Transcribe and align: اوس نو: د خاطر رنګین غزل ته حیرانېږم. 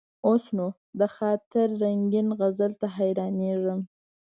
اوس 0.27 0.43
نو: 0.57 0.67
د 0.99 1.01
خاطر 1.15 1.67
رنګین 1.81 2.27
غزل 2.39 2.71
ته 2.81 2.87
حیرانېږم. 2.97 3.79